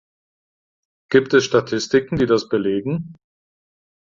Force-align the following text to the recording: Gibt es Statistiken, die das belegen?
Gibt 1.11 1.35
es 1.35 1.45
Statistiken, 1.45 2.15
die 2.17 2.25
das 2.25 2.49
belegen? 2.49 3.13